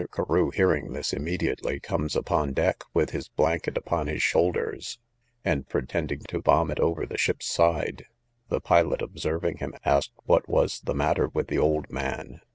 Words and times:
Carew, 0.11 0.49
hearing 0.49 0.93
this, 0.93 1.13
immediately 1.13 1.79
comes 1.79 2.15
upon 2.15 2.53
deck, 2.53 2.83
with 2.91 3.11
his 3.11 3.27
blanket 3.27 3.77
upon 3.77 4.07
his 4.07 4.23
shoulders, 4.23 4.97
and 5.45 5.69
pretended 5.69 6.27
to 6.29 6.41
vomit 6.41 6.79
over 6.79 7.05
the 7.05 7.19
ship's 7.19 7.45
side. 7.45 8.07
The 8.49 8.61
pilot, 8.61 9.03
observing 9.03 9.57
him, 9.57 9.75
asked 9.85 10.13
what 10.23 10.49
was 10.49 10.79
the 10.81 10.95
matter 10.95 11.27
with 11.27 11.49
the 11.49 11.59
old 11.59 11.91
man. 11.91 12.41